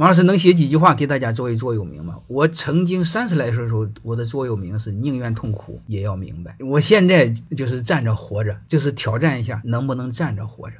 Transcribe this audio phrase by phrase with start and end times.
[0.00, 2.18] 王老师能写几句话给大家作为座右铭吗？
[2.26, 6.56] 我曾经三十来岁的时候我的座右铭是宁愿痛苦也要明白。
[6.60, 10.76] 我现在就是站着活着就是挑战一下能不能站着活着。